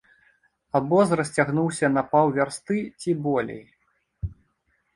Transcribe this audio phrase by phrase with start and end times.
[0.79, 3.63] Абоз расцягнуўся на паўвярсты ці болей.